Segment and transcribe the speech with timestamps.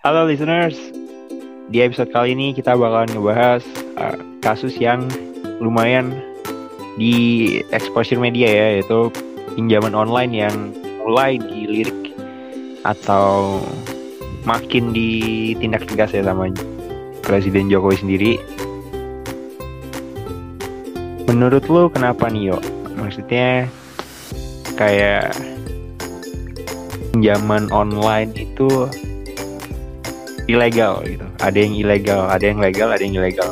[0.00, 0.80] Halo listeners,
[1.68, 3.60] di episode kali ini kita bakalan ngebahas
[4.00, 5.04] uh, kasus yang
[5.60, 6.16] lumayan
[6.96, 9.12] di exposure media ya, yaitu
[9.52, 10.56] pinjaman online yang
[11.04, 12.16] mulai dilirik
[12.88, 13.60] atau
[14.48, 16.48] makin ditindak tegas ya sama
[17.20, 18.32] Presiden Jokowi sendiri.
[21.28, 22.58] Menurut lo kenapa nih yo?
[22.96, 23.68] Maksudnya
[24.80, 25.36] kayak
[27.12, 28.88] pinjaman online itu
[30.50, 31.26] ilegal gitu.
[31.38, 33.50] Ada yang ilegal, ada yang legal, ada yang ilegal.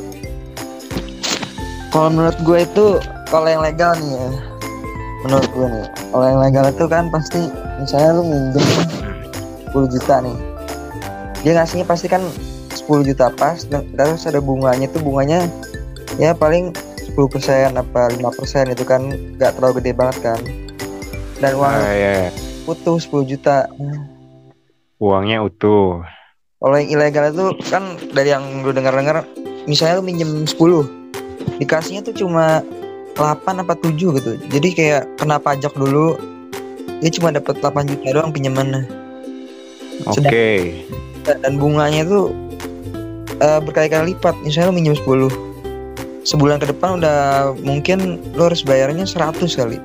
[1.89, 2.87] Kalau menurut gue itu
[3.27, 4.29] kalau yang legal nih ya,
[5.25, 7.41] menurut gue nih, kalau yang legal itu kan pasti
[7.81, 8.65] misalnya lu minjem
[9.73, 10.37] 10 juta nih,
[11.43, 12.23] dia ngasihnya pasti kan
[12.73, 15.49] 10 juta pas, dan terus ada bunganya tuh bunganya
[16.21, 16.73] ya paling
[17.17, 19.01] 10% apa 5% itu kan
[19.41, 20.41] nggak terlalu gede banget kan.
[21.39, 22.29] Dan uang Ah, ya.
[22.67, 23.71] utuh 10 juta.
[24.99, 26.03] Uangnya utuh.
[26.59, 29.23] Kalau yang ilegal itu kan dari yang lu dengar-dengar
[29.71, 30.59] misalnya lu minjem 10
[31.63, 32.67] dikasihnya tuh cuma
[33.15, 34.33] 8 apa 7 gitu.
[34.51, 36.19] Jadi kayak kena pajak dulu
[36.99, 38.91] dia cuma dapat 8 juta doang pinjamannya
[40.11, 40.83] Oke.
[41.23, 42.35] dan bunganya tuh
[43.39, 44.35] eh, berkali-kali lipat.
[44.43, 49.79] Misalnya lu minjem 10 sebulan ke depan udah mungkin lu harus bayarnya 100 kali.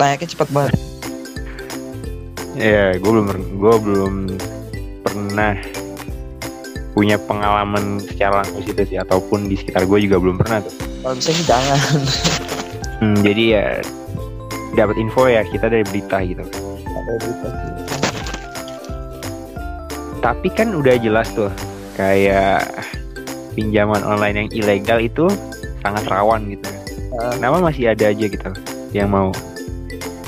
[0.00, 0.72] Naiknya cepat banget.
[2.54, 4.14] Ya, gue belum gue belum
[5.02, 5.58] pernah
[6.94, 10.74] punya pengalaman secara langsung situ sih ataupun di sekitar gue juga belum pernah tuh.
[11.02, 11.78] Kalau bisa sih jangan.
[13.02, 13.66] Hmm, jadi ya
[14.78, 16.46] dapat info ya kita dari berita gitu.
[16.46, 17.48] Berita.
[20.22, 21.50] Tapi kan udah jelas tuh
[21.98, 22.64] kayak
[23.58, 25.26] pinjaman online yang ilegal itu
[25.82, 26.64] sangat rawan gitu.
[27.36, 28.50] Kenapa masih ada aja gitu
[28.94, 29.34] yang mau?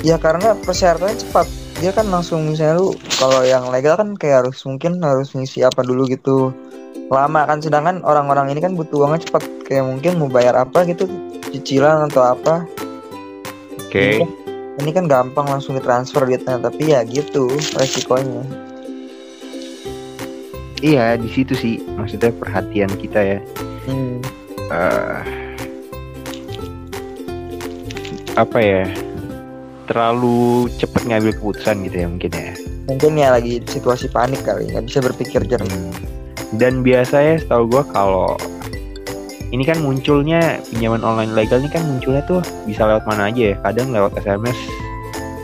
[0.04, 1.46] Ya karena persyaratannya cepat.
[1.76, 5.84] Dia kan langsung misalnya lu kalau yang legal kan kayak harus mungkin harus ngisi apa
[5.84, 6.52] dulu gitu.
[7.12, 9.44] Lama kan sedangkan orang-orang ini kan butuh uangnya cepat.
[9.68, 11.04] Kayak mungkin mau bayar apa gitu
[11.52, 12.64] cicilan atau apa.
[13.76, 14.24] Oke.
[14.76, 18.44] Ini kan gampang langsung ditransfer duitnya tapi ya gitu resikonya.
[20.80, 23.38] Iya di situ sih maksudnya perhatian kita ya.
[23.86, 24.18] Hmm.
[24.66, 25.20] eh,
[28.36, 29.05] apa ya
[29.86, 32.52] terlalu cepet ngambil keputusan gitu ya mungkin ya.
[32.86, 35.70] Mungkin ya lagi situasi panik kali nggak bisa berpikir jernih.
[35.70, 35.94] Hmm.
[36.54, 38.38] Dan biasanya setahu gue kalau
[39.54, 43.56] ini kan munculnya pinjaman online legal ini kan munculnya tuh bisa lewat mana aja ya.
[43.62, 44.58] Kadang lewat SMS,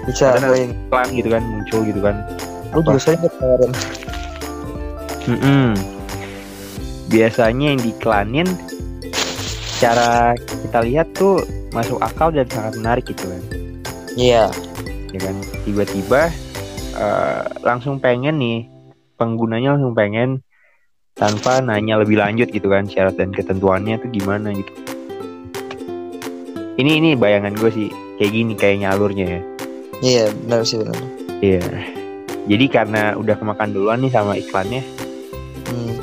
[0.02, 2.26] Bisa iklan gitu kan muncul gitu kan.
[2.74, 3.70] Lu juga sering kemarin.
[5.30, 5.78] Mm-mm.
[7.06, 8.48] Biasanya yang diiklanin
[9.78, 13.42] cara kita lihat tuh masuk akal dan sangat menarik gitu kan.
[14.12, 14.52] Iya.
[15.08, 16.32] ya kan tiba-tiba
[16.94, 18.64] eh, langsung pengen nih
[19.14, 20.40] penggunanya langsung pengen
[21.12, 24.72] tanpa nanya lebih lanjut gitu kan syarat dan ketentuannya tuh gimana gitu
[26.74, 29.40] ini ini bayangan gue sih kayak gini kayaknya alurnya ya
[30.02, 30.98] Iya benar sih benar.
[31.38, 31.62] iya
[32.42, 34.82] jadi karena udah kemakan duluan nih sama iklannya
[35.62, 35.94] Hmm.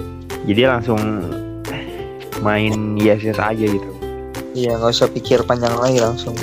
[0.46, 0.98] jadi langsung
[2.40, 3.90] main yes yes aja gitu
[4.50, 6.34] Iya nggak usah pikir panjang lagi langsung.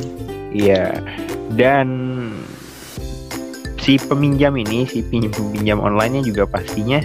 [0.53, 0.95] Iya.
[1.55, 1.87] Dan
[3.79, 6.99] si peminjam ini, si pinjam pinjam online-nya juga pastinya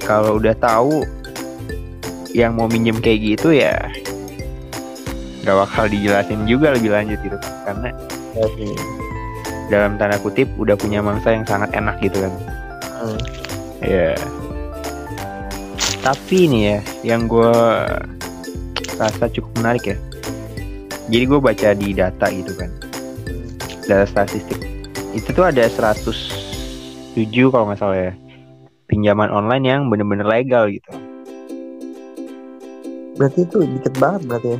[0.00, 1.04] kalau udah tahu
[2.32, 3.76] yang mau minjem kayak gitu ya
[5.44, 7.36] nggak bakal dijelasin juga lebih lanjut gitu.
[7.68, 7.92] Karena
[8.56, 8.72] sih.
[9.68, 12.32] dalam tanda kutip udah punya mangsa yang sangat enak gitu kan.
[13.04, 13.20] Hmm.
[13.84, 14.16] ya
[16.00, 17.52] tapi ini ya yang gue
[18.96, 19.96] rasa cukup menarik ya.
[21.12, 22.72] Jadi gue baca di data gitu kan
[23.86, 24.60] data statistik.
[25.14, 27.14] Itu tuh ada 107
[27.52, 28.12] kalau nggak salah ya.
[28.90, 30.90] Pinjaman online yang bener-bener legal gitu.
[33.14, 34.58] Berarti itu dikit banget berarti ya.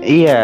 [0.00, 0.42] iya.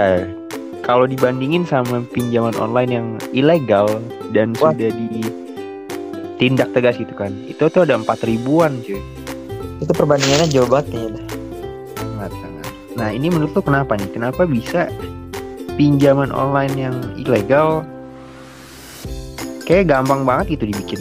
[0.84, 3.87] Kalau dibandingin sama pinjaman online yang ilegal
[4.32, 4.72] dan Wah.
[4.72, 7.32] sudah ditindak tegas gitu kan.
[7.47, 9.00] Itu tuh ada empat ribuan cuy.
[9.81, 11.25] Itu perbandingannya jauh banget kayaknya.
[12.11, 12.72] sangat.
[12.96, 14.11] Nah ini menurut lo kenapa nih?
[14.12, 14.93] Kenapa bisa
[15.81, 17.81] pinjaman online yang ilegal
[19.65, 21.00] kayak gampang banget gitu dibikin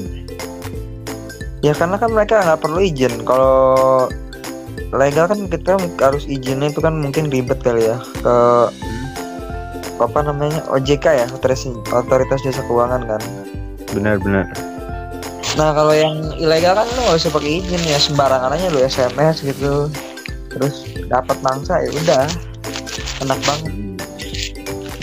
[1.60, 3.28] Ya karena kan mereka nggak perlu izin.
[3.28, 4.08] Kalau
[4.96, 8.36] legal kan kita harus izinnya itu kan mungkin ribet kali ya ke
[10.00, 13.20] apa namanya OJK ya otoritas otoritas jasa keuangan kan.
[13.92, 14.48] benar-benar
[15.60, 19.44] Nah kalau yang ilegal kan lu nggak usah pakai izin ya sembarangan aja lu SMS
[19.44, 19.92] gitu.
[20.56, 22.24] Terus dapat mangsa ya udah
[23.28, 23.89] enak banget.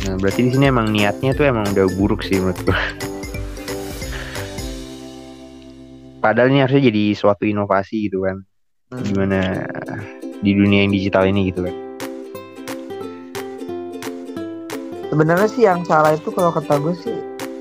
[0.07, 2.79] Nah berarti di sini emang niatnya tuh emang udah buruk sih menurut gua.
[6.23, 8.47] Padahal ini harusnya jadi suatu inovasi gitu kan.
[8.87, 9.03] Hmm.
[9.03, 9.67] gimana
[10.47, 11.75] di dunia yang digital ini gitu kan.
[15.11, 17.17] Sebenarnya sih yang salah itu kalau kata gue sih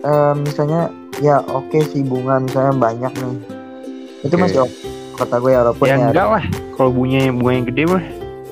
[0.06, 3.38] eh, misalnya ya oke sih bunga misalnya banyak nih.
[4.22, 4.42] Itu Oke.
[4.46, 4.78] masih oke
[5.16, 6.44] kata gue ya walaupun ya ya enggak lah
[6.76, 8.04] kalau bunganya bunga yang gede mah.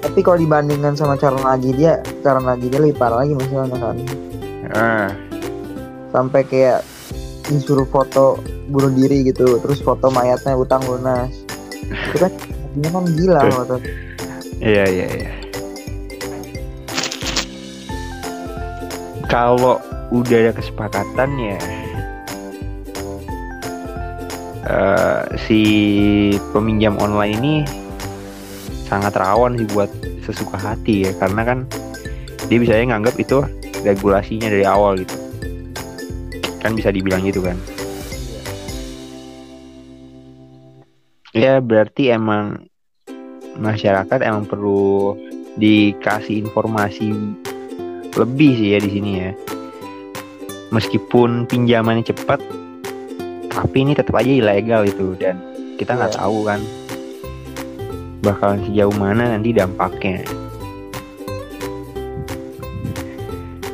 [0.01, 3.97] Tapi kalau dibandingkan sama cara lagi dia lagi dia lebih parah lagi misalnya kan.
[4.71, 5.09] Ah.
[6.15, 6.87] Sampai kayak
[7.51, 8.39] disuruh foto
[8.71, 11.31] bunuh diri gitu terus foto mayatnya utang lunas.
[11.83, 12.31] Itu kan
[12.79, 13.75] kan gila foto.
[14.63, 15.31] Iya iya iya.
[19.27, 19.81] Kalau
[20.13, 21.57] udah ada kesepakatan ya
[24.69, 25.61] eh, si
[26.53, 27.55] peminjam online ini
[28.87, 29.89] sangat rawan sih buat
[30.23, 31.59] sesuka hati ya karena kan
[32.47, 33.43] dia bisa nganggap itu
[33.83, 35.15] regulasinya dari awal gitu.
[36.63, 37.57] Kan bisa dibilang gitu kan.
[41.33, 42.69] Ya berarti emang
[43.57, 45.17] masyarakat emang perlu
[45.57, 47.13] dikasih informasi
[48.13, 49.31] lebih sih ya di sini ya.
[50.73, 52.41] Meskipun pinjamannya cepat
[53.53, 55.37] tapi ini tetap aja ilegal itu dan
[55.77, 56.19] kita nggak Iya.
[56.25, 56.59] tahu kan
[58.25, 60.25] bakalan sejauh mana nanti dampaknya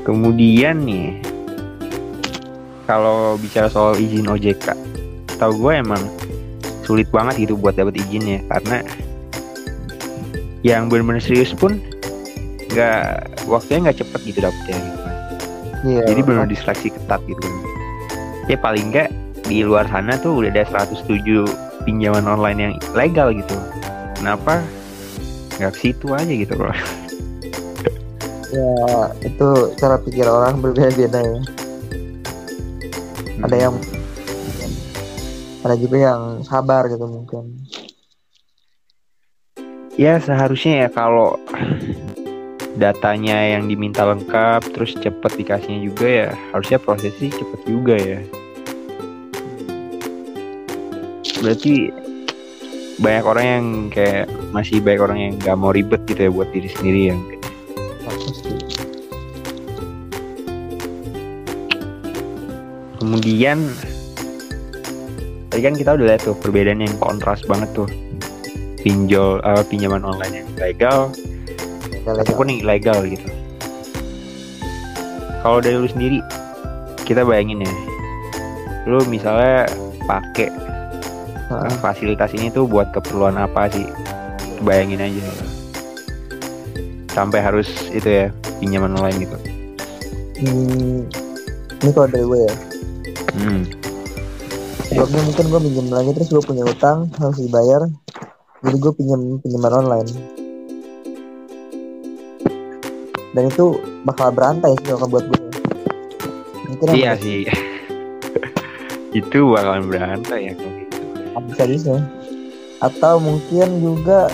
[0.09, 1.21] kemudian nih
[2.89, 4.73] kalau bicara soal izin OJK
[5.37, 6.01] tahu gue emang
[6.81, 8.81] sulit banget gitu buat dapat izinnya karena
[10.65, 11.77] yang benar-benar serius pun
[12.73, 15.15] nggak waktunya nggak cepet gitu dapetnya gitu kan.
[15.85, 17.45] iya Jadi benar diseleksi ketat gitu.
[18.49, 19.13] Ya paling nggak
[19.45, 21.05] di luar sana tuh udah ada 107
[21.85, 23.53] pinjaman online yang legal gitu.
[24.17, 24.65] Kenapa
[25.61, 26.73] nggak ke situ aja gitu bro?
[28.49, 28.69] Ya
[29.21, 31.39] itu cara pikir orang berbeda-beda ya.
[33.45, 33.75] Ada yang
[35.63, 37.67] ada juga yang sabar gitu mungkin.
[39.99, 41.35] Ya seharusnya ya kalau
[42.79, 48.19] datanya yang diminta lengkap terus cepet dikasihnya juga ya harusnya prosesnya cepet juga ya.
[51.39, 51.91] Berarti
[52.99, 56.67] banyak orang yang kayak masih banyak orang yang nggak mau ribet gitu ya buat diri
[56.67, 57.19] sendiri yang
[63.19, 63.59] kemudian
[65.51, 67.89] tadi kan kita udah lihat tuh perbedaan yang kontras banget tuh.
[68.79, 71.11] Pinjol eh, pinjaman online yang legal
[71.91, 72.23] Legal-legal.
[72.23, 73.27] ataupun yang ilegal gitu.
[75.43, 76.23] Kalau dari lu sendiri
[77.03, 77.73] kita bayangin ya
[78.87, 79.67] lu misalnya
[80.07, 80.47] pakai
[81.51, 83.83] kan fasilitas ini tuh buat keperluan apa sih?
[84.63, 85.27] Bayangin aja.
[87.11, 88.31] Sampai harus itu ya
[88.63, 89.37] pinjaman online gitu.
[90.39, 91.03] Hmm,
[91.83, 92.68] ini kalau dari gue ya
[93.39, 93.63] hmm.
[94.83, 97.81] sebelumnya mungkin gue minjem lagi terus gue punya utang harus dibayar.
[98.59, 100.09] Jadi gue pinjam pinjaman online.
[103.31, 105.39] Dan itu bakal berantai sih kalau buat gue
[106.67, 107.47] mungkin iya sih.
[109.19, 110.97] Itu bakalan berantai ya kalau gitu.
[111.49, 111.93] bisa bisa.
[112.83, 114.27] Atau mungkin juga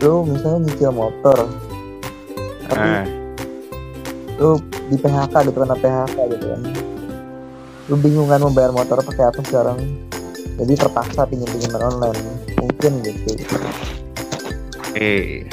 [0.00, 1.38] lu misalnya nyicil motor.
[2.66, 3.04] Tapi Ah,
[4.36, 6.62] lu di PHK di kena PHK gitu kan
[7.86, 9.78] lu bingung kan mau bayar motor pakai apa sekarang
[10.56, 12.20] jadi terpaksa pinjam pinjaman online
[12.58, 13.30] mungkin gitu
[14.98, 15.46] eh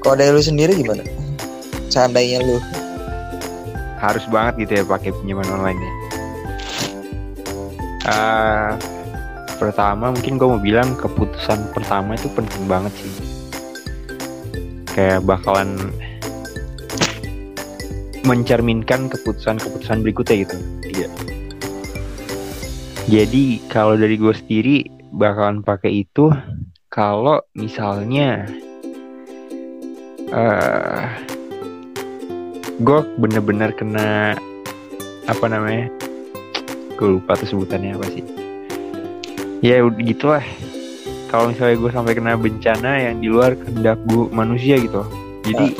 [0.00, 1.04] kalau dari lu sendiri gimana
[1.92, 2.56] seandainya lu
[4.04, 5.92] harus banget gitu ya pakai pinjaman online ya.
[8.04, 8.76] Ah,
[9.56, 13.12] pertama mungkin gue mau bilang keputusan pertama itu penting banget sih.
[14.92, 15.88] Kayak bakalan
[18.28, 20.56] mencerminkan keputusan-keputusan berikutnya gitu.
[23.04, 24.76] Jadi kalau dari gue sendiri
[25.14, 26.32] bakalan pakai itu
[26.88, 28.48] kalau misalnya
[30.34, 31.06] eh
[32.82, 34.34] gue bener-bener kena
[35.30, 35.86] apa namanya
[36.98, 38.24] gue lupa tuh sebutannya apa sih.
[39.62, 40.42] Ya gitulah.
[41.28, 45.04] Kalau misalnya gue sampai kena bencana yang di luar kehendak gue manusia gitu.
[45.44, 45.76] Jadi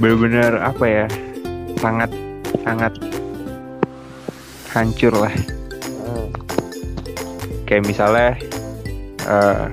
[0.00, 1.06] bener-bener apa ya
[1.78, 2.08] sangat
[2.64, 2.96] sangat
[4.72, 5.59] hancur lah.
[7.70, 8.34] Kayak misalnya
[9.30, 9.66] eh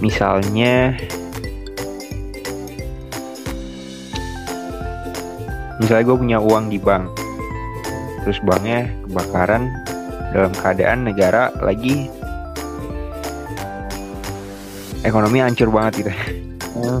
[0.00, 0.96] misalnya
[5.76, 7.12] misalnya gue punya uang di bank
[8.24, 9.68] terus banknya kebakaran
[10.32, 12.08] dalam keadaan negara lagi
[15.04, 16.12] ekonomi hancur banget gitu
[16.74, 16.98] Hmm.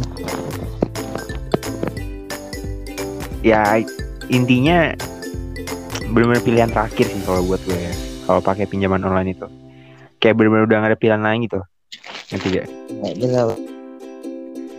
[3.42, 3.82] ya
[4.30, 4.94] intinya
[6.14, 9.46] benar-benar pilihan terakhir sih kalau buat gue ya kalau pakai pinjaman online itu
[10.18, 11.60] kayak benar-benar udah gak ada pilihan lain gitu
[12.32, 12.68] ngerti gak?
[13.04, 13.46] Ya, benar.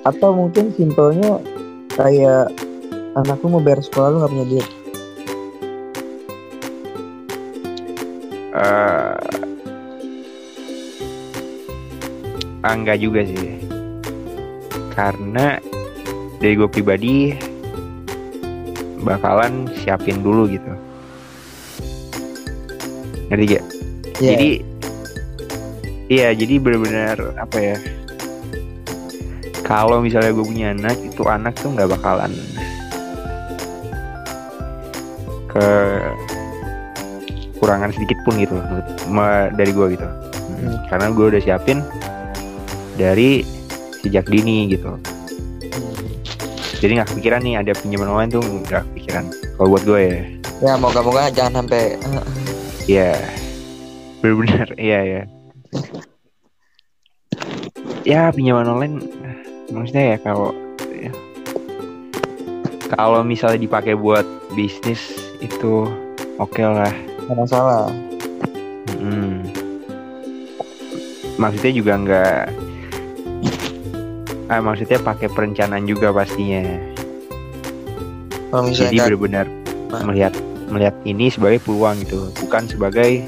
[0.05, 1.37] Atau mungkin simpelnya
[1.93, 2.49] kayak
[3.15, 4.67] anak lu mau bayar sekolah lu gak punya duit.
[12.65, 13.61] Enggak juga sih
[14.97, 15.61] karena
[16.41, 17.33] dari gue pribadi
[19.05, 20.73] bakalan siapin dulu gitu
[23.35, 23.65] ngerti gak?
[24.15, 24.29] Iya.
[24.31, 24.49] jadi
[26.07, 27.77] iya jadi benar-benar apa ya
[29.67, 32.31] kalau misalnya gue punya anak itu anak tuh nggak bakalan
[35.51, 35.67] ke
[37.59, 38.55] kurangan sedikit pun gitu
[39.55, 40.07] dari gue gitu
[40.55, 40.77] Hmm.
[40.87, 41.83] karena gue udah siapin
[42.95, 43.43] dari
[43.99, 44.95] sejak dini gitu
[46.79, 49.25] jadi nggak kepikiran nih ada pinjaman online tuh nggak kepikiran
[49.59, 50.17] kalau buat gue ya
[50.63, 51.99] ya moga-moga jangan sampai
[52.85, 53.17] Iya,
[54.21, 55.21] benar-benar iya ya.
[58.05, 59.01] Ya pinjaman online,
[59.73, 60.53] maksudnya ya kalau
[60.93, 61.09] ya,
[62.93, 64.21] kalau misalnya dipakai buat
[64.53, 65.89] bisnis itu
[66.37, 66.93] oke lah.
[67.25, 67.89] nggak masalah.
[69.01, 69.49] Mm.
[71.41, 72.41] Maksudnya juga nggak,
[74.53, 76.61] ah maksudnya pakai perencanaan juga pastinya.
[78.53, 79.47] Kalau misalnya Jadi benar-benar
[79.85, 80.01] Nah.
[80.11, 80.33] melihat
[80.69, 83.21] melihat ini sebagai peluang gitu, bukan sebagai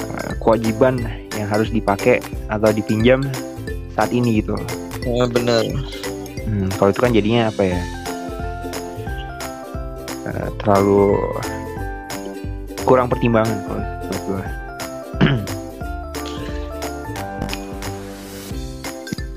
[0.00, 1.00] uh, kewajiban
[1.36, 3.24] yang harus dipakai atau dipinjam
[3.96, 4.56] saat ini gitu.
[5.06, 5.64] Eh, bener.
[6.46, 7.80] Hmm, kalau itu kan jadinya apa ya?
[10.26, 11.16] Uh, terlalu
[12.86, 14.44] kurang pertimbangan kalau menurut gua.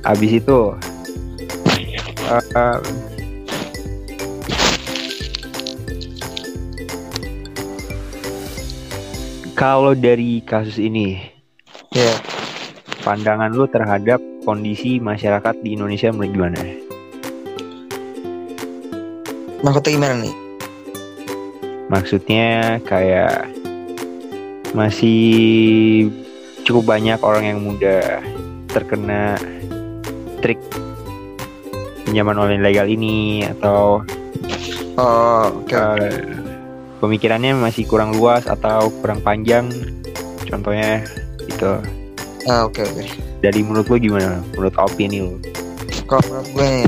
[0.10, 0.74] Habis itu
[2.30, 2.78] uh,
[9.60, 11.20] kalau dari kasus ini
[11.92, 12.16] Ya.
[13.04, 16.62] pandangan lu terhadap kondisi masyarakat di Indonesia menurut gimana?
[19.60, 20.36] Maksudnya gimana nih?
[21.92, 22.48] Maksudnya
[22.88, 23.52] kayak
[24.72, 26.08] masih
[26.64, 28.22] cukup banyak orang yang muda
[28.70, 29.36] terkena
[30.40, 30.62] trik
[32.06, 34.06] pinjaman online legal ini atau
[34.96, 35.74] Oh, oke.
[35.74, 36.39] eh,
[37.00, 39.72] pemikirannya masih kurang luas atau kurang panjang
[40.46, 41.04] contohnya
[41.44, 41.72] itu
[42.48, 43.04] Ah, oke oke.
[43.44, 45.36] dari menurut lu gimana menurut opini lu
[46.08, 46.88] Kalau menurut gue nih,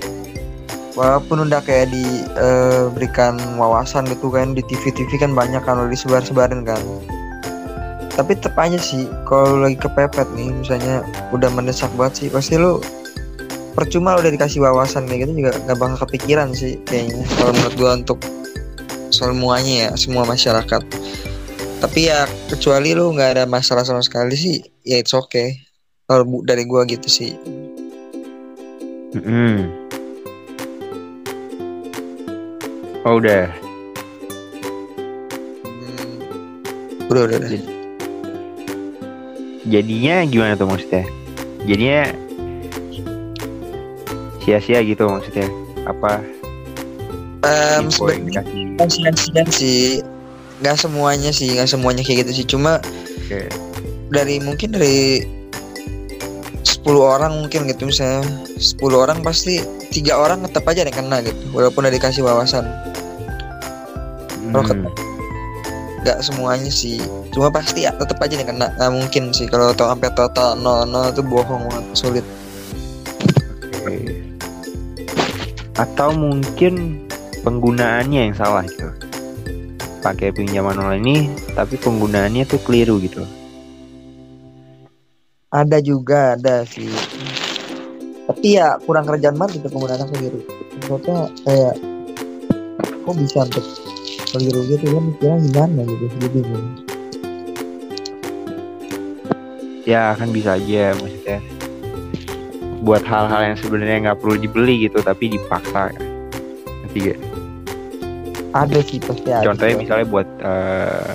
[0.98, 6.82] walaupun udah kayak diberikan wawasan gitu kan di TV-TV kan banyak kan udah disebar-sebarin kan.
[8.12, 12.82] Tapi tetap aja sih kalau lagi kepepet nih misalnya udah mendesak banget sih pasti lu
[13.78, 17.92] percuma udah dikasih wawasan kayak gitu juga gak bakal kepikiran sih kayaknya kalau menurut gua
[18.02, 18.20] untuk
[19.30, 20.82] semuanya ya semua masyarakat.
[21.82, 25.62] Tapi ya kecuali lu nggak ada masalah sama sekali sih ya it's okay.
[26.06, 27.38] Kalau bu- dari gua gitu sih.
[29.12, 29.68] Mm-mm.
[33.04, 33.52] oh udah
[35.60, 37.12] Hmm.
[37.12, 37.64] udah udah, udah.
[39.68, 41.04] jadinya gimana tuh maksudnya?
[41.68, 42.08] Jadinya
[44.42, 45.50] sia-sia gitu maksudnya?
[45.84, 46.24] Apa
[47.42, 49.82] Dikasih sia-sia sih.
[50.62, 52.46] Nggak semuanya sih nggak semuanya kayak gitu sih.
[52.46, 52.78] Cuma
[53.26, 53.50] Oke.
[54.14, 55.26] dari mungkin dari
[56.62, 58.22] 10 orang mungkin gitu misalnya.
[58.58, 59.58] 10 orang pasti
[59.90, 62.66] tiga orang tetap aja yang kena gitu walaupun udah dikasih wawasan.
[64.52, 64.86] Kalau Hmm.
[66.06, 67.02] nggak semuanya sih.
[67.32, 68.70] Cuma pasti ya tetap aja yang kena.
[68.78, 72.26] Nggak mungkin sih kalau tau sampai total nol nol itu bohong banget sulit.
[73.82, 74.30] Oke.
[75.80, 77.02] atau mungkin
[77.42, 78.90] penggunaannya yang salah gitu
[80.02, 81.18] pakai pinjaman online ini
[81.54, 83.22] tapi penggunaannya tuh keliru gitu.
[85.52, 86.90] Ada juga ada sih.
[88.26, 90.42] Tapi ya kurang kerjaan banget gitu penggunaan sendiri.
[90.88, 91.76] Maksudnya kayak
[93.06, 93.66] kok bisa untuk
[94.32, 96.68] keliru gitu kan mikirnya gimana gitu jadi bingung
[99.86, 101.40] ya kan bisa aja maksudnya.
[102.82, 105.94] Buat hal-hal yang sebenarnya nggak perlu dibeli gitu tapi dipaksa.
[106.86, 107.31] Ngerti gak?
[108.52, 111.14] Ada sih pasti ada contohnya misalnya buat eh,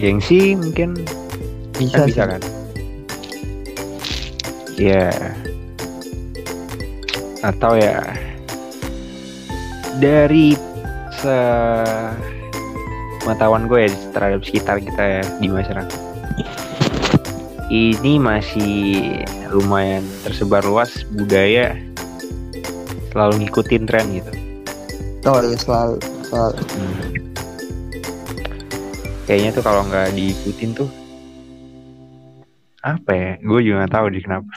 [0.00, 0.98] gengsi mungkin.
[1.74, 2.30] Bisa, kan bisa sih.
[2.30, 2.42] kan?
[4.74, 5.10] Ya
[7.44, 8.00] atau ya
[10.00, 10.56] dari
[11.12, 11.38] se
[13.20, 16.00] pengetahuan gue ya terhadap sekitar kita ya di masyarakat
[17.68, 18.74] ini masih
[19.52, 21.76] lumayan tersebar luas budaya
[23.12, 24.32] selalu ngikutin tren gitu
[25.24, 25.96] oh iya selalu
[26.28, 26.60] selalu.
[29.24, 30.88] Kayaknya tuh kalau nggak diikutin tuh
[32.84, 33.30] apa ya?
[33.40, 34.52] Gue juga nggak tahu deh kenapa.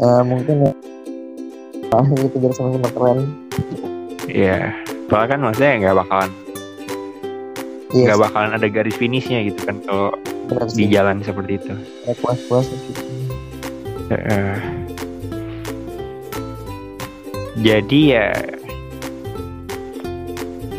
[0.00, 0.72] Eh, mungkin ya.
[1.90, 3.18] Ah gitu biar sama-sama keren.
[4.30, 4.74] Iya,
[5.10, 6.30] soalnya kan maksudnya nggak bakalan
[7.90, 10.14] iya nggak bakalan ada garis finishnya gitu kan kalau
[10.74, 11.74] di jalan seperti itu.
[12.06, 13.02] Kayak puas-puas gitu.
[14.10, 14.54] Heeh.
[17.60, 18.26] jadi ya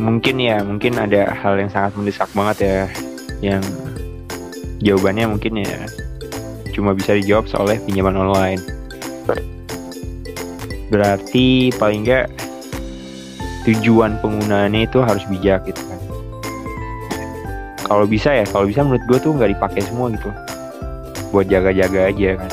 [0.02, 2.78] mungkin ya mungkin ada hal yang sangat mendesak banget ya
[3.46, 3.62] yang
[4.82, 5.86] jawabannya mungkin ya
[6.74, 8.62] cuma bisa dijawab oleh pinjaman online.
[10.92, 12.28] Berarti paling nggak
[13.70, 16.00] tujuan penggunaannya itu harus bijak gitu kan.
[17.86, 20.32] Kalau bisa ya, kalau bisa menurut gue tuh nggak dipakai semua gitu,
[21.36, 22.52] buat jaga-jaga aja kan.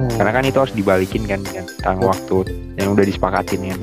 [0.00, 0.12] Hmm.
[0.20, 2.36] Karena kan itu harus dibalikin kan kan tentang waktu
[2.76, 3.80] yang udah disepakatin kan.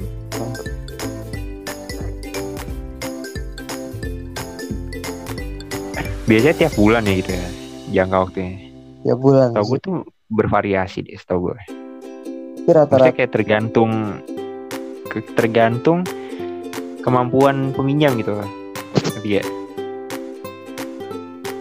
[6.31, 7.47] Biasanya tiap bulan ya gitu ya
[7.91, 8.55] jangka waktunya.
[9.03, 9.95] ya bulan Tau gue tuh
[10.31, 11.59] bervariasi deh, tau gue.
[12.63, 13.91] Tapi rata-rata kayak tergantung
[15.35, 16.07] tergantung
[17.03, 18.31] kemampuan peminjam gitu.
[18.95, 19.43] Ngerti ya?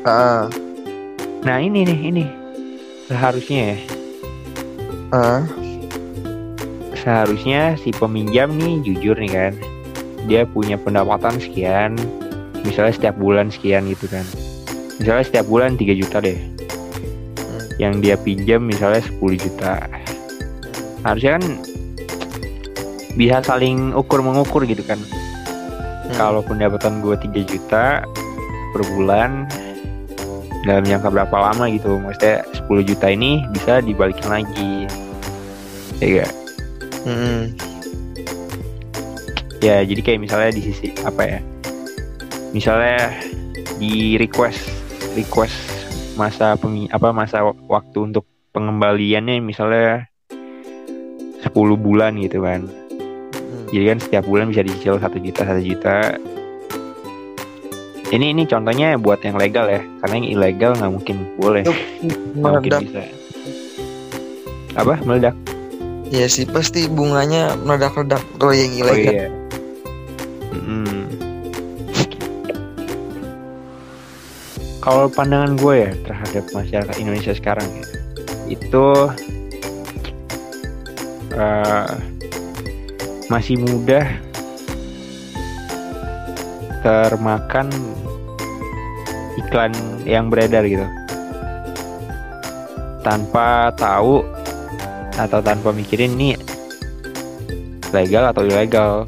[0.07, 0.47] ah
[1.43, 2.25] Nah ini nih ini
[3.11, 3.79] seharusnya ya
[5.11, 5.43] ah
[6.95, 9.53] seharusnya si peminjam nih jujur nih kan
[10.31, 11.99] dia punya pendapatan sekian
[12.62, 14.23] misalnya setiap bulan sekian gitu kan
[15.00, 16.37] misalnya setiap bulan 3 juta deh
[17.40, 17.61] Hmm.
[17.80, 19.80] yang dia pinjam misalnya 10 juta
[21.00, 21.45] harusnya kan
[23.11, 26.14] bisa saling ukur mengukur gitu kan Hmm.
[26.14, 28.04] kalau pendapatan gue 3 juta
[28.71, 29.49] per bulan
[30.62, 34.85] dalam jangka berapa lama gitu maksudnya 10 juta ini bisa dibalikin lagi
[35.99, 36.33] ya gak?
[37.00, 37.42] Hmm.
[39.61, 41.38] ya jadi kayak misalnya di sisi apa ya
[42.52, 43.12] misalnya
[43.76, 44.69] di request
[45.14, 45.57] request
[46.14, 50.11] masa pemi, apa masa wak- waktu untuk pengembaliannya misalnya
[51.41, 52.67] 10 bulan gitu kan.
[53.30, 53.67] Hmm.
[53.71, 55.97] jadi kan setiap bulan bisa dicicil satu juta satu juta.
[58.11, 61.63] Ini ini contohnya buat yang legal ya karena yang ilegal nggak mungkin boleh.
[62.35, 63.02] Nggak mungkin bisa.
[64.75, 64.99] Apa?
[65.06, 65.35] Meledak?
[66.11, 69.15] Ya sih pasti bunganya meledak-ledak kalau yang oh ilegal.
[69.15, 69.26] iya.
[70.50, 71.00] Mm.
[74.80, 77.84] Kalau pandangan gue ya terhadap masyarakat Indonesia sekarang ya,
[78.49, 78.86] itu
[81.36, 81.93] eh,
[83.28, 84.08] masih mudah
[86.80, 87.69] termakan
[89.36, 89.73] iklan
[90.08, 90.88] yang beredar gitu
[93.04, 94.25] tanpa tahu
[95.21, 96.40] atau tanpa mikirin ini
[97.93, 99.04] legal atau ilegal.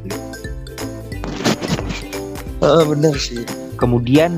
[2.61, 3.41] Ah, bener sih
[3.75, 4.37] kemudian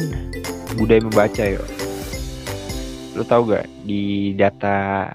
[0.75, 1.63] budaya membaca yo.
[3.15, 5.09] Lu tahu gak di data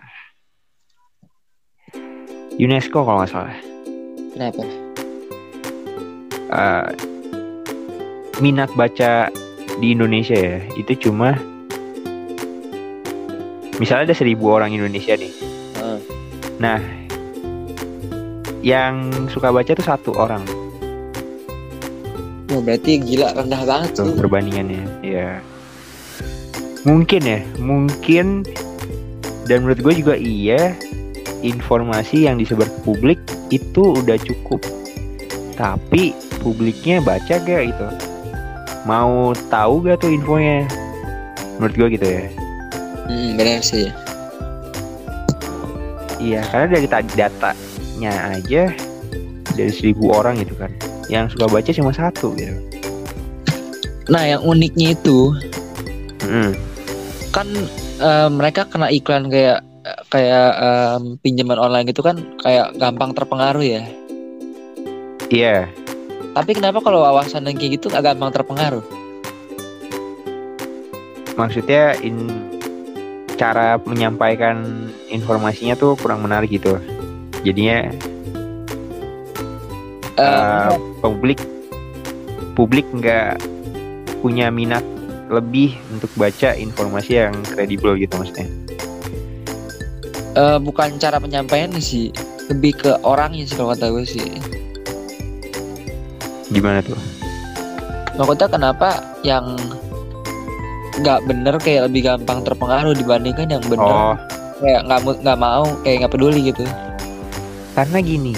[2.61, 3.57] UNESCO kalau nggak salah.
[4.37, 4.65] Kenapa?
[6.51, 6.87] Eh,
[8.43, 9.33] minat baca
[9.81, 11.37] di Indonesia ya itu cuma
[13.81, 15.33] misalnya ada seribu orang Indonesia nih.
[15.81, 16.01] Ah.
[16.61, 16.81] nah
[18.61, 20.45] yang suka baca tuh satu orang.
[22.51, 25.39] Oh, berarti gila rendah banget tuh perbandingannya ya
[26.85, 28.45] mungkin ya mungkin
[29.45, 30.73] dan menurut gue juga iya
[31.45, 33.19] informasi yang disebar ke publik
[33.51, 34.63] itu udah cukup.
[35.59, 37.87] Tapi publiknya baca gak gitu?
[38.89, 40.65] Mau tahu gak tuh infonya?
[41.59, 42.25] Menurut gue gitu ya.
[43.11, 43.91] Hmm, benar sih.
[46.21, 48.63] Iya karena dari tadi datanya aja
[49.57, 50.71] dari seribu orang gitu kan.
[51.11, 52.57] Yang suka baca cuma satu gitu.
[54.07, 55.35] Nah yang uniknya itu
[56.31, 56.53] Mm.
[57.31, 57.47] Kan
[58.03, 59.63] eh, mereka kena iklan kayak
[60.13, 63.83] kayak em, pinjaman online gitu kan kayak gampang terpengaruh ya?
[65.31, 65.71] Iya.
[66.37, 68.85] Tapi kenapa kalau wawasan yang kayak gitu gak gampang terpengaruh?
[71.35, 72.29] Maksudnya in
[73.41, 76.77] cara menyampaikan informasinya tuh kurang menarik gitu.
[77.41, 77.89] Jadinya
[80.21, 81.41] Eh, eh, publik
[82.53, 83.41] publik nggak
[84.21, 84.85] punya minat
[85.31, 88.51] lebih untuk baca informasi yang kredibel gitu maksudnya?
[90.35, 92.11] Eh, bukan cara penyampaian sih
[92.51, 94.29] lebih ke orangnya sih kalau kata gue sih.
[96.51, 96.99] Gimana tuh?
[98.19, 98.89] Maksudnya kenapa
[99.23, 99.55] yang
[101.01, 103.87] nggak bener kayak lebih gampang terpengaruh dibandingkan yang bener?
[103.87, 104.15] Oh.
[104.59, 106.67] Kayak nggak nggak mau kayak nggak peduli gitu.
[107.79, 108.35] Karena gini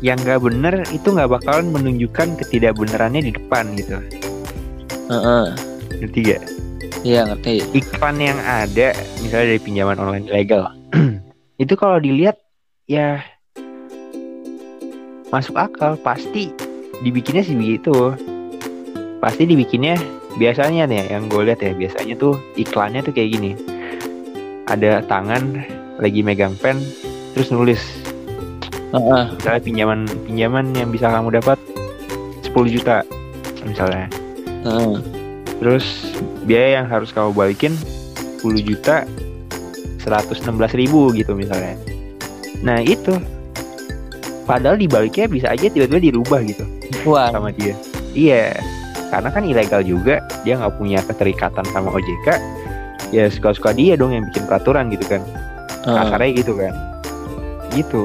[0.00, 3.98] yang nggak bener itu nggak bakalan menunjukkan ketidakbenerannya di depan gitu.
[5.10, 5.65] Heeh.
[6.00, 6.42] Ngerti gak?
[7.06, 7.62] Iya ngerti.
[7.76, 10.70] iklan yang ada misalnya dari pinjaman online ilegal.
[11.62, 12.36] Itu kalau dilihat
[12.90, 13.22] ya
[15.30, 15.94] masuk akal.
[16.00, 16.50] Pasti
[17.00, 18.14] dibikinnya sih begitu.
[19.22, 19.96] Pasti dibikinnya
[20.36, 23.52] biasanya nih yang gue lihat ya biasanya tuh iklannya tuh kayak gini.
[24.66, 25.62] Ada tangan
[26.02, 26.82] lagi megang pen
[27.32, 27.80] terus nulis.
[28.86, 29.24] Heeh.
[29.34, 31.58] misalnya pinjaman pinjaman yang bisa kamu dapat
[32.42, 33.02] 10 juta
[33.66, 34.06] misalnya.
[35.62, 35.84] Terus
[36.44, 37.72] biaya yang harus kamu balikin
[38.40, 39.08] 10 juta
[40.04, 40.44] 116
[40.76, 41.74] ribu gitu misalnya.
[42.62, 43.16] Nah itu
[44.46, 46.62] Padahal dibaliknya bisa aja tiba-tiba dirubah gitu
[47.02, 47.34] Uang.
[47.34, 47.74] sama dia.
[48.14, 48.54] Iya,
[49.10, 50.22] karena kan ilegal juga.
[50.46, 52.28] Dia nggak punya keterikatan sama OJK.
[53.10, 55.20] Ya suka-suka dia dong yang bikin peraturan gitu kan.
[55.82, 55.98] Heeh.
[55.98, 56.72] Kasarnya gitu kan.
[57.74, 58.02] Gitu.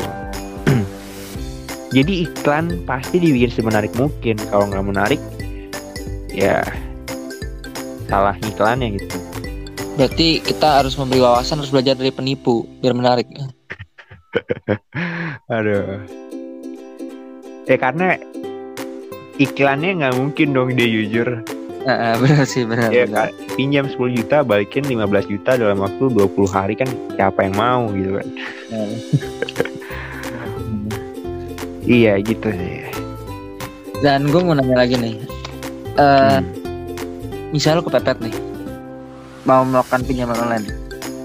[1.95, 4.41] Jadi iklan pasti dibikin semenarik mungkin.
[4.49, 5.21] Kalau nggak menarik,
[6.33, 6.65] ya
[8.11, 9.07] salah iklannya gitu.
[9.95, 13.27] Berarti kita harus memberi wawasan harus belajar dari penipu biar menarik.
[15.55, 16.03] Aduh.
[17.63, 18.19] Ya karena
[19.39, 21.39] iklannya nggak mungkin dong dia jujur.
[21.81, 22.93] Heeh, benar sih benar.
[22.93, 23.31] Ya benar.
[23.33, 27.89] kan, pinjam 10 juta, balikin 15 juta dalam waktu 20 hari kan siapa yang mau
[27.95, 28.27] gitu kan.
[31.81, 32.85] Iya gitu sih.
[34.01, 35.15] Dan gue mau nanya lagi nih.
[35.97, 36.60] Eh, Hmm.
[37.51, 38.35] Misal lu kepepet nih,
[39.43, 40.65] mau melakukan pinjaman online.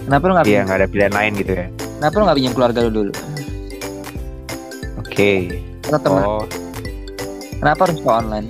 [0.06, 1.66] Kenapa lu nggak Iya nggak ada pilihan lain gitu ya.
[1.98, 3.12] Kenapa lu nggak pinjam keluarga lu dulu?
[5.00, 5.30] Oke.
[5.86, 6.22] Atau teman?
[6.22, 6.44] Oh,
[7.56, 8.48] Kenapa harus ke online?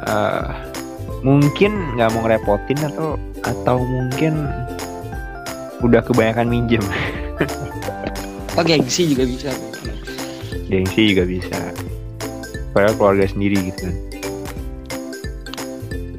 [0.00, 0.46] eh,
[1.20, 4.48] mungkin nggak mau ngerepotin atau atau mungkin
[5.80, 6.82] udah kebanyakan minjem.
[8.58, 9.54] Oh gengsi juga bisa.
[10.66, 11.54] Gengsi juga bisa.
[12.74, 13.94] Padahal keluarga sendiri gitu kan.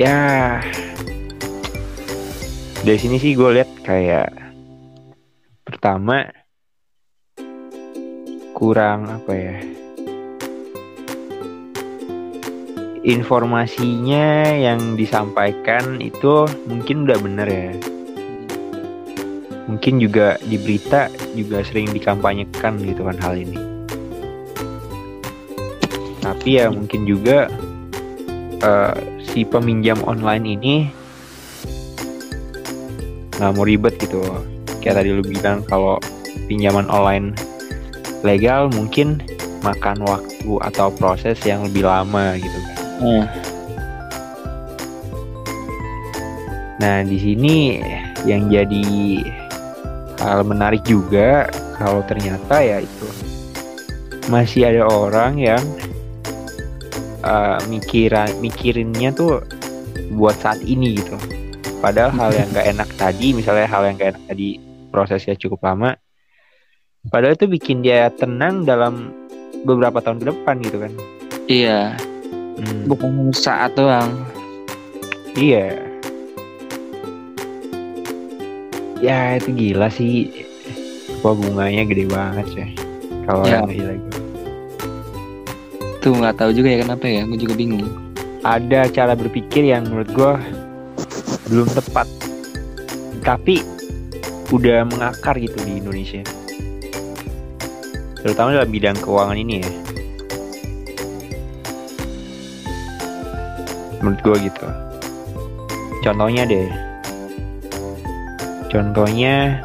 [0.02, 0.58] Ya.
[2.82, 4.34] Dari sini sih gue lihat kayak
[5.62, 6.26] pertama
[8.58, 9.58] kurang apa ya?
[13.06, 17.70] Informasinya yang disampaikan itu mungkin udah bener ya.
[19.70, 23.86] Mungkin juga di berita juga sering dikampanyekan gitu kan hal ini.
[26.26, 27.54] Tapi ya mungkin juga
[28.66, 30.76] eh, si peminjam online ini
[33.39, 34.22] nggak mau ribet gitu.
[34.84, 35.98] Kayak tadi lu bilang kalau
[36.52, 37.34] pinjaman online
[38.22, 39.24] legal mungkin
[39.63, 42.78] makan waktu atau proses yang lebih lama gitu kan.
[43.02, 43.26] Hmm.
[46.82, 47.78] Nah, di sini
[48.26, 48.86] yang jadi
[50.17, 51.46] hal menarik juga
[51.78, 53.08] kalau ternyata ya itu
[54.30, 55.62] masih ada orang yang
[57.23, 59.41] uh, mikiran mikirinnya tuh
[60.15, 61.15] buat saat ini gitu.
[61.81, 64.62] Padahal hal yang gak enak tadi, misalnya hal yang gak enak tadi
[64.93, 65.97] prosesnya cukup lama.
[67.10, 69.10] Padahal itu bikin dia tenang dalam
[69.65, 70.93] beberapa tahun ke depan gitu kan.
[71.49, 71.97] Iya,
[72.62, 74.21] Hmm, bukan saat doang.
[75.34, 75.81] Iya.
[79.01, 80.29] Ya itu gila sih.
[81.25, 82.67] Wah bunganya gede banget sih.
[83.25, 83.65] Kalau Ya.
[83.65, 84.20] yang ilegal.
[86.02, 87.86] Tuh nggak tahu juga ya kenapa ya, gue juga bingung.
[88.42, 90.42] Ada cara berpikir yang menurut gua
[91.46, 92.10] belum tepat.
[93.22, 93.62] Tapi
[94.50, 96.26] udah mengakar gitu di Indonesia.
[98.18, 99.72] Terutama dalam bidang keuangan ini ya.
[104.02, 104.66] Menurut gua gitu.
[106.02, 106.70] Contohnya deh.
[108.74, 109.62] Contohnya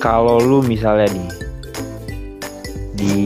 [0.00, 1.30] kalau lu misalnya nih
[2.96, 3.16] di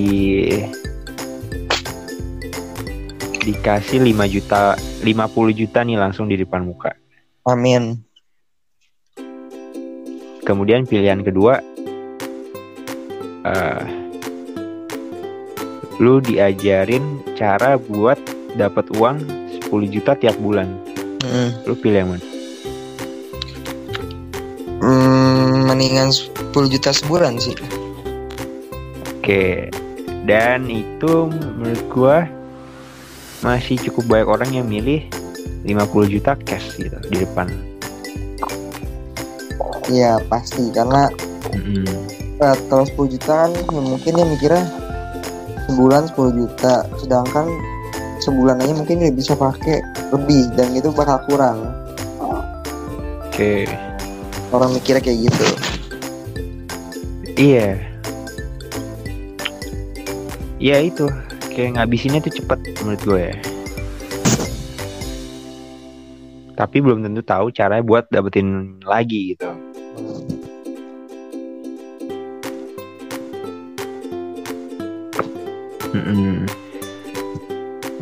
[3.46, 4.74] dikasih 5 juta
[5.06, 6.98] 50 juta nih langsung di depan muka.
[7.46, 8.02] Amin.
[10.42, 11.62] Kemudian pilihan kedua
[13.44, 13.84] eh
[16.02, 18.18] lu diajarin cara buat
[18.58, 19.22] dapat uang
[19.70, 20.66] 10 juta tiap bulan.
[21.22, 21.50] Mm.
[21.70, 22.26] Lu pilih yang mana?
[24.84, 26.33] Hmm, mendingan 10
[26.70, 27.56] juta sebulan sih.
[29.18, 29.68] Oke.
[30.24, 32.18] Dan itu menurut gua
[33.44, 35.04] masih cukup banyak orang yang milih
[35.68, 37.48] 50 juta cash gitu di depan.
[39.92, 41.12] Iya pasti karena
[41.52, 41.84] Mm-mm.
[42.40, 44.64] eh, kalau 10 juta kan ya mungkin dia mikirnya
[45.68, 47.46] sebulan 10 juta, sedangkan
[48.24, 51.68] sebulan aja mungkin dia bisa pakai lebih dan itu bakal kurang.
[53.28, 53.68] Oke.
[54.52, 55.46] Orang mikirnya kayak gitu.
[57.34, 57.78] Iya.
[60.62, 61.06] Iya itu
[61.54, 63.36] kayak ngabisinnya tuh cepet menurut gue ya
[66.54, 69.50] tapi belum tentu tahu caranya buat dapetin lagi gitu
[75.94, 76.50] Mm-mm.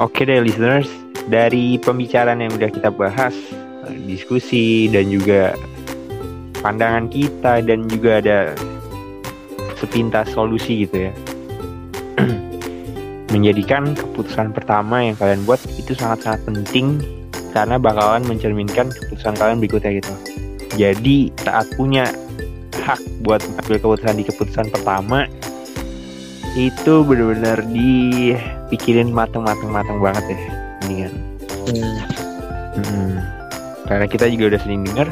[0.01, 0.89] Oke deh listeners,
[1.29, 3.37] dari pembicaraan yang udah kita bahas,
[4.09, 5.53] diskusi dan juga
[6.65, 8.39] pandangan kita dan juga ada
[9.83, 11.13] sepintas solusi gitu ya.
[13.35, 17.03] Menjadikan keputusan pertama yang kalian buat itu sangat-sangat penting
[17.51, 20.15] karena bakalan mencerminkan keputusan kalian berikutnya gitu.
[20.79, 22.07] Jadi saat punya
[22.87, 25.27] hak buat mengambil keputusan di keputusan pertama
[26.53, 30.41] itu benar-benar dipikirin matang-matang-matang banget ya
[30.85, 31.15] ini kan
[31.63, 31.95] Hmm.
[32.75, 33.13] Hmm.
[33.87, 35.09] karena kita juga udah sering dengar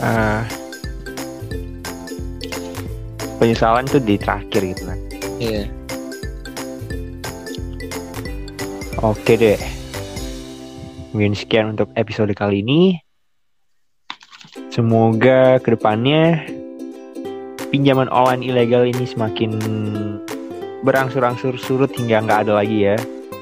[0.00, 0.40] eh,
[3.36, 4.98] penyesalan tuh di terakhir gitu kan
[5.36, 5.68] Iya.
[9.00, 9.60] oke deh
[11.12, 13.00] mungkin sekian untuk episode kali ini
[14.72, 16.44] semoga ke depannya
[17.68, 19.52] pinjaman online ilegal ini semakin
[20.86, 22.96] berangsur-angsur surut hingga nggak ada lagi ya.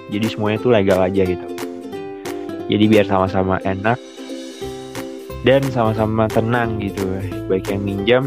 [0.09, 1.47] Jadi semuanya tuh legal aja gitu.
[2.69, 4.01] Jadi biar sama-sama enak
[5.45, 7.05] dan sama-sama tenang gitu,
[7.45, 8.25] baik yang minjam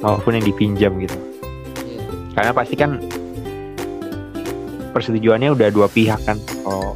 [0.00, 1.16] maupun yang dipinjam gitu.
[1.84, 2.02] Iya.
[2.34, 3.02] Karena pasti kan
[4.94, 6.94] persetujuannya udah dua pihak kan, kalau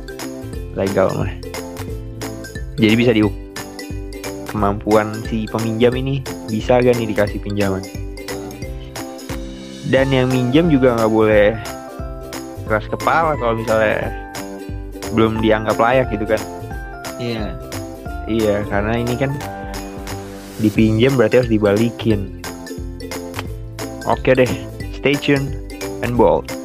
[0.74, 1.32] legal mah.
[2.80, 3.42] Jadi bisa diukur
[4.52, 6.20] kemampuan si peminjam ini
[6.52, 7.80] bisa gak nih dikasih pinjaman
[9.88, 11.56] dan yang minjam juga nggak boleh
[12.68, 14.12] keras kepala kalau misalnya
[15.16, 16.40] belum dianggap layak gitu kan
[17.16, 17.56] Iya.
[18.28, 19.32] iya karena ini kan
[20.60, 22.41] dipinjam berarti harus dibalikin
[24.06, 24.52] oke deh
[24.98, 25.46] stay tune
[26.02, 26.61] and bold